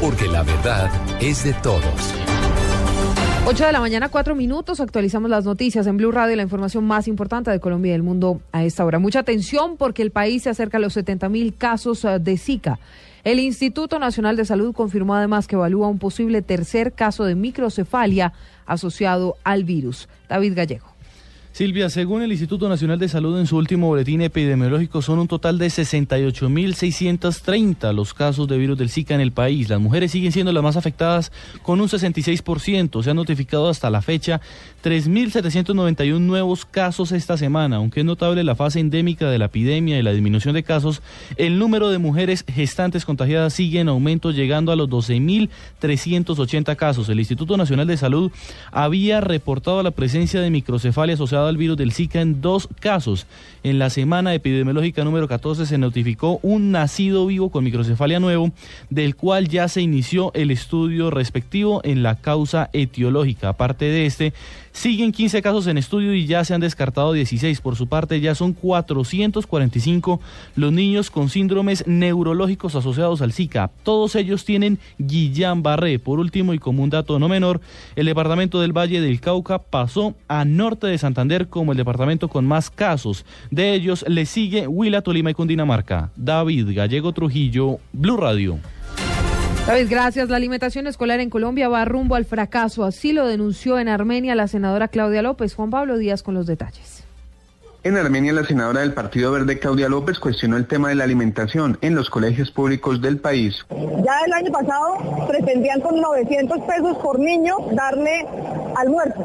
[0.00, 2.14] porque la verdad es de todos.
[3.46, 4.80] 8 de la mañana, 4 minutos.
[4.80, 8.40] Actualizamos las noticias en Blue Radio, la información más importante de Colombia y del mundo
[8.52, 8.98] a esta hora.
[8.98, 12.78] Mucha atención porque el país se acerca a los 70 mil casos eh, de Zika.
[13.24, 18.32] El Instituto Nacional de Salud confirmó además que evalúa un posible tercer caso de microcefalia
[18.66, 20.08] asociado al virus.
[20.28, 20.87] David Gallego.
[21.58, 25.58] Silvia, según el Instituto Nacional de Salud en su último boletín epidemiológico, son un total
[25.58, 29.68] de 68.630 los casos de virus del Zika en el país.
[29.68, 31.32] Las mujeres siguen siendo las más afectadas
[31.62, 33.02] con un 66%.
[33.02, 34.40] Se han notificado hasta la fecha
[34.84, 37.78] 3.791 nuevos casos esta semana.
[37.78, 41.02] Aunque es notable la fase endémica de la epidemia y la disminución de casos,
[41.38, 47.08] el número de mujeres gestantes contagiadas sigue en aumento, llegando a los 12.380 casos.
[47.08, 48.30] El Instituto Nacional de Salud
[48.70, 53.26] había reportado la presencia de microcefalia asociada al virus del Zika en dos casos.
[53.62, 58.52] En la semana epidemiológica número 14 se notificó un nacido vivo con microcefalia nuevo,
[58.88, 63.48] del cual ya se inició el estudio respectivo en la causa etiológica.
[63.48, 64.32] Aparte de este,
[64.72, 67.60] siguen 15 casos en estudio y ya se han descartado 16.
[67.60, 70.20] Por su parte, ya son 445
[70.56, 73.70] los niños con síndromes neurológicos asociados al Zika.
[73.82, 75.98] Todos ellos tienen Guillain-Barré.
[75.98, 77.60] Por último, y como un dato no menor,
[77.96, 82.44] el departamento del Valle del Cauca pasó a norte de Santander como el departamento con
[82.44, 83.24] más casos.
[83.50, 86.10] De ellos le sigue Huila, Tolima y Cundinamarca.
[86.16, 88.58] David Gallego Trujillo, Blue Radio.
[89.66, 90.30] David, gracias.
[90.30, 92.84] La alimentación escolar en Colombia va rumbo al fracaso.
[92.84, 95.54] Así lo denunció en Armenia la senadora Claudia López.
[95.54, 97.07] Juan Pablo Díaz con los detalles.
[97.84, 101.78] En Armenia, la senadora del Partido Verde, Claudia López, cuestionó el tema de la alimentación
[101.80, 103.64] en los colegios públicos del país.
[103.70, 108.26] Ya el año pasado pretendían con 900 pesos por niño darle
[108.74, 109.24] almuerzo.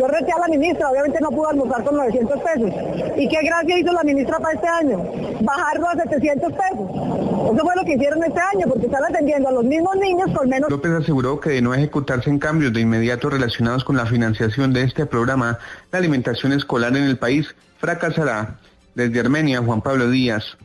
[0.00, 2.70] Yo reté a la ministra, obviamente no pudo almorzar con 900 pesos.
[3.18, 5.04] ¿Y qué gracia hizo la ministra para este año?
[5.42, 7.18] Bajarlo a 700 pesos.
[7.52, 10.48] Eso fue lo que hicieron este año, porque están atendiendo a los mismos niños con
[10.48, 10.70] menos...
[10.70, 14.82] López aseguró que de no ejecutarse en cambios de inmediato relacionados con la financiación de
[14.84, 15.58] este programa,
[15.90, 18.58] la alimentación escolar en el país fracasará.
[18.94, 20.56] Desde Armenia, Juan Pablo Díaz,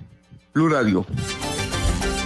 [0.53, 1.05] Blue Radio.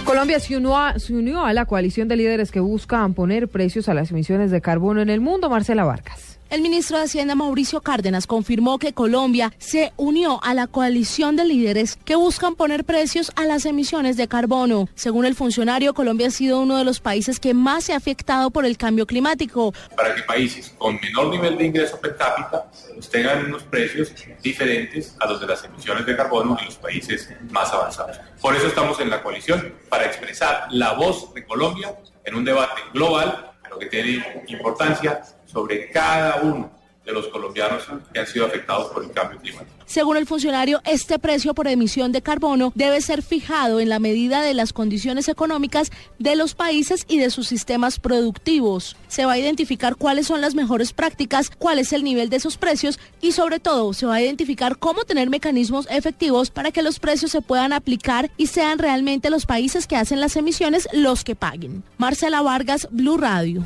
[0.04, 3.90] Colombia se unió, a, se unió a la coalición de líderes que buscan poner precios
[3.90, 5.50] a las emisiones de carbono en el mundo.
[5.50, 6.37] Marcela Vargas.
[6.50, 11.44] El ministro de Hacienda Mauricio Cárdenas confirmó que Colombia se unió a la coalición de
[11.44, 14.88] líderes que buscan poner precios a las emisiones de carbono.
[14.94, 18.50] Según el funcionario, Colombia ha sido uno de los países que más se ha afectado
[18.50, 19.74] por el cambio climático.
[19.94, 22.70] Para que países con menor nivel de ingreso per cápita
[23.10, 27.70] tengan unos precios diferentes a los de las emisiones de carbono en los países más
[27.74, 28.18] avanzados.
[28.40, 31.94] Por eso estamos en la coalición, para expresar la voz de Colombia
[32.24, 35.20] en un debate global, pero que tiene importancia
[35.50, 36.78] sobre cada uno
[37.08, 39.72] de los colombianos que han sido afectados por el cambio climático.
[39.86, 44.42] Según el funcionario, este precio por emisión de carbono debe ser fijado en la medida
[44.42, 48.94] de las condiciones económicas de los países y de sus sistemas productivos.
[49.08, 52.58] Se va a identificar cuáles son las mejores prácticas, cuál es el nivel de esos
[52.58, 56.98] precios y sobre todo se va a identificar cómo tener mecanismos efectivos para que los
[56.98, 61.34] precios se puedan aplicar y sean realmente los países que hacen las emisiones los que
[61.34, 61.82] paguen.
[61.96, 63.64] Marcela Vargas, Blue Radio.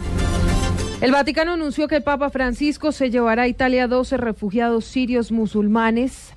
[1.02, 6.32] El Vaticano anunció que el Papa Francisco se llevará a Italia 12 refugiados sirios musulmanes.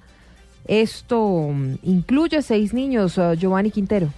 [0.66, 4.10] Esto mm, incluye seis niños, uh, Giovanni Quintero.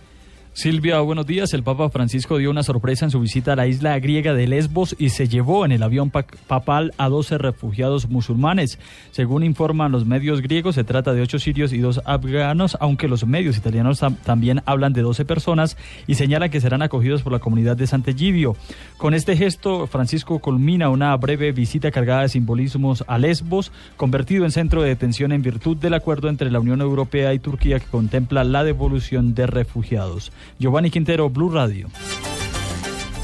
[0.57, 1.53] Silvia, buenos días.
[1.53, 4.95] El Papa Francisco dio una sorpresa en su visita a la isla griega de Lesbos
[4.97, 8.79] y se llevó en el avión papal a 12 refugiados musulmanes.
[9.11, 13.27] Según informan los medios griegos, se trata de ocho sirios y dos afganos, aunque los
[13.27, 17.77] medios italianos también hablan de 12 personas y señalan que serán acogidos por la comunidad
[17.77, 18.55] de Sant'Egidio.
[18.97, 24.49] Con este gesto, Francisco culmina una breve visita cargada de simbolismos a Lesbos, convertido en
[24.49, 28.43] centro de detención en virtud del acuerdo entre la Unión Europea y Turquía que contempla
[28.43, 30.31] la devolución de refugiados.
[30.59, 31.87] Giovanni Quintero, Blue Radio.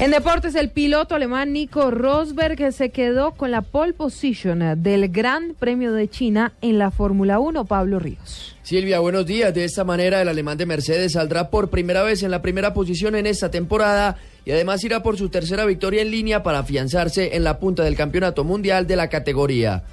[0.00, 5.54] En deportes, el piloto alemán Nico Rosberg se quedó con la pole position del Gran
[5.56, 8.56] Premio de China en la Fórmula 1, Pablo Ríos.
[8.64, 9.54] Silvia, buenos días.
[9.54, 13.14] De esta manera, el alemán de Mercedes saldrá por primera vez en la primera posición
[13.14, 17.44] en esta temporada y además irá por su tercera victoria en línea para afianzarse en
[17.44, 19.84] la punta del campeonato mundial de la categoría.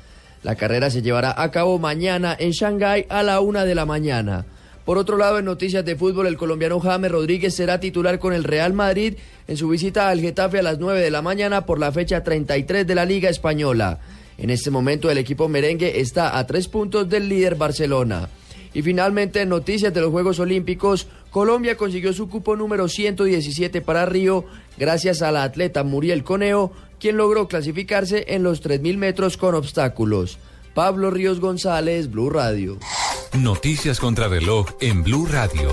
[0.42, 4.46] La carrera se llevará a cabo mañana en Shanghái a la una de la mañana.
[4.86, 8.44] Por otro lado, en noticias de fútbol, el colombiano James Rodríguez será titular con el
[8.44, 9.16] Real Madrid
[9.48, 12.88] en su visita al Getafe a las 9 de la mañana por la fecha 33
[12.88, 14.00] de la Liga Española.
[14.38, 18.28] En este momento el equipo merengue está a tres puntos del líder Barcelona.
[18.74, 24.06] Y finalmente, en noticias de los Juegos Olímpicos, Colombia consiguió su cupo número 117 para
[24.06, 24.46] Río
[24.78, 30.40] gracias a la atleta Muriel Coneo, quien logró clasificarse en los 3.000 metros con obstáculos.
[30.74, 32.80] Pablo Ríos González, Blue Radio.
[33.40, 35.70] Noticias contra reloj en Blue Radio.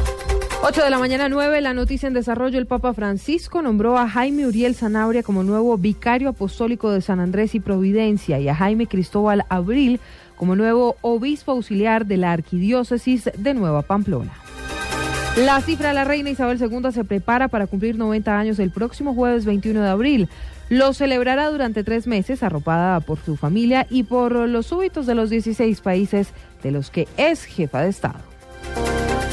[0.62, 4.46] 8 de la mañana 9, la noticia en desarrollo, el Papa Francisco nombró a Jaime
[4.46, 9.44] Uriel Zanabria como nuevo vicario apostólico de San Andrés y Providencia y a Jaime Cristóbal
[9.48, 9.98] Abril
[10.36, 14.32] como nuevo obispo auxiliar de la Arquidiócesis de Nueva Pamplona.
[15.36, 19.14] La cifra de la reina Isabel II se prepara para cumplir 90 años el próximo
[19.14, 20.28] jueves 21 de abril.
[20.68, 25.30] Lo celebrará durante tres meses, arropada por su familia y por los súbitos de los
[25.30, 26.28] 16 países
[26.62, 28.18] de los que es jefa de Estado.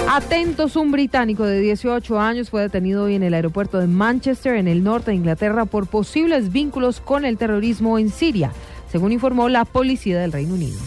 [0.08, 4.68] Atentos, un británico de 18 años fue detenido hoy en el aeropuerto de Manchester, en
[4.68, 8.52] el norte de Inglaterra, por posibles vínculos con el terrorismo en Siria,
[8.92, 10.78] según informó la policía del Reino Unido.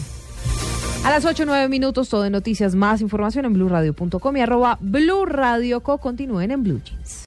[1.03, 4.77] A las 8 o 9 minutos, todo de noticias, más información en blurradio.com y arroba
[4.81, 5.97] blurradioco.
[5.97, 7.25] Continúen en Blue Jeans.